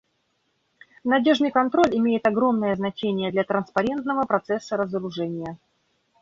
Надежный 1.03 1.51
контроль 1.51 1.95
имеет 1.95 2.25
огромное 2.25 2.75
значение 2.75 3.29
для 3.31 3.43
транспарентного 3.43 4.23
процесса 4.25 4.75
разоружения. 4.75 5.59